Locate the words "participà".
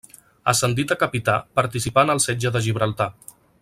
1.61-2.07